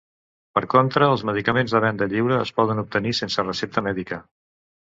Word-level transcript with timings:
Per 0.59 0.61
contra, 0.73 1.09
els 1.15 1.23
medicaments 1.31 1.75
de 1.75 1.83
venda 1.85 2.09
lliure 2.15 2.41
es 2.47 2.55
poden 2.61 2.83
obtenir 2.87 3.15
sense 3.21 3.47
recepta 3.51 3.87
mèdica. 3.93 4.23